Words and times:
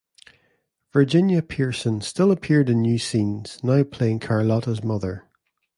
Virginia 0.91 1.43
Pearson 1.43 2.01
still 2.01 2.31
appeared 2.31 2.71
in 2.71 2.81
new 2.81 2.97
scenes, 2.97 3.63
now 3.63 3.83
playing 3.83 4.19
Carlotta's 4.19 4.83
mother. 4.83 5.27